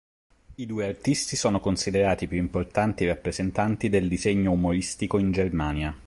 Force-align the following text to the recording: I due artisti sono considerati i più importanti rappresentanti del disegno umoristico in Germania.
I 0.55 0.65
due 0.65 0.87
artisti 0.87 1.35
sono 1.35 1.59
considerati 1.59 2.23
i 2.23 2.27
più 2.27 2.37
importanti 2.39 3.05
rappresentanti 3.05 3.87
del 3.87 4.07
disegno 4.07 4.51
umoristico 4.51 5.19
in 5.19 5.31
Germania. 5.31 5.95